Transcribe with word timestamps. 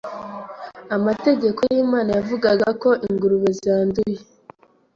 Amategeko 0.97 1.61
y’Imana 1.73 2.09
yavugaga 2.17 2.67
ko 2.81 2.89
ingurube 3.07 3.49
zanduye, 3.61 4.19